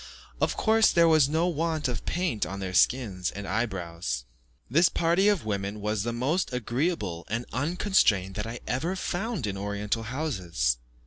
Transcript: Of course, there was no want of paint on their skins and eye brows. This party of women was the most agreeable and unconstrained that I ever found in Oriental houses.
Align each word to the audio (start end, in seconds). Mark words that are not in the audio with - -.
Of 0.41 0.57
course, 0.57 0.91
there 0.91 1.07
was 1.07 1.29
no 1.29 1.45
want 1.45 1.87
of 1.87 2.07
paint 2.07 2.43
on 2.43 2.59
their 2.59 2.73
skins 2.73 3.29
and 3.29 3.47
eye 3.47 3.67
brows. 3.67 4.25
This 4.67 4.89
party 4.89 5.27
of 5.27 5.45
women 5.45 5.79
was 5.79 6.01
the 6.01 6.11
most 6.11 6.51
agreeable 6.51 7.23
and 7.29 7.45
unconstrained 7.53 8.33
that 8.33 8.47
I 8.47 8.61
ever 8.65 8.95
found 8.95 9.45
in 9.45 9.57
Oriental 9.59 10.01
houses. 10.01 10.79